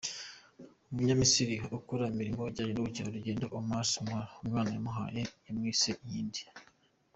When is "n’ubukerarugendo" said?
2.73-3.45